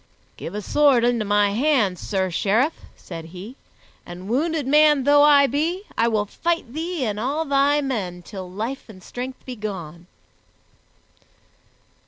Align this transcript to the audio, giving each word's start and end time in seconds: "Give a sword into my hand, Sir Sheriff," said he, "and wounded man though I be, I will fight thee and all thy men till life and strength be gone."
"Give 0.35 0.55
a 0.55 0.63
sword 0.63 1.03
into 1.03 1.25
my 1.25 1.51
hand, 1.51 1.99
Sir 1.99 2.31
Sheriff," 2.31 2.73
said 2.95 3.25
he, 3.25 3.55
"and 4.03 4.27
wounded 4.27 4.65
man 4.65 5.03
though 5.03 5.21
I 5.21 5.45
be, 5.45 5.83
I 5.95 6.07
will 6.07 6.25
fight 6.25 6.73
thee 6.73 7.05
and 7.05 7.19
all 7.19 7.45
thy 7.45 7.81
men 7.81 8.23
till 8.23 8.49
life 8.49 8.89
and 8.89 9.03
strength 9.03 9.45
be 9.45 9.55
gone." 9.55 10.07